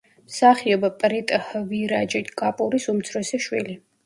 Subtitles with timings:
[0.27, 3.79] მსახიობ პრიტჰვირაჯ კაპურის უმცროსი შვილი.